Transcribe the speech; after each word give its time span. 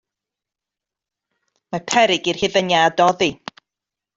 Mae 1.75 1.83
peryg 1.93 2.33
i'r 2.33 2.41
hufen 2.45 2.73
iâ 2.79 2.83
doddi. 3.03 3.31